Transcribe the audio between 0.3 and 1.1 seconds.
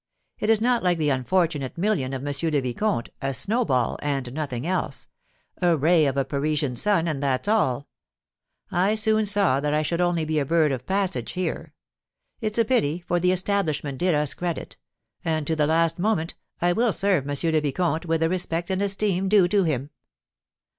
It is not like